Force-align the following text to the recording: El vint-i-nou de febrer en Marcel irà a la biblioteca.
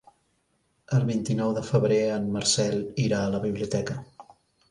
El 0.99 1.03
vint-i-nou 1.09 1.51
de 1.57 1.63
febrer 1.67 1.99
en 2.15 2.25
Marcel 2.37 2.75
irà 3.05 3.19
a 3.27 3.31
la 3.35 3.45
biblioteca. 3.47 3.99